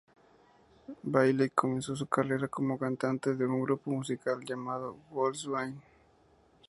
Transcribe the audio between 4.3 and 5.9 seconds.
llamado Wolfsbane.